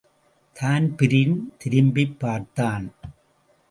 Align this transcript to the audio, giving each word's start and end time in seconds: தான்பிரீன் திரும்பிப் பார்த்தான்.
தான்பிரீன் 0.55 1.53
திரும்பிப் 1.57 2.19
பார்த்தான். 2.19 2.91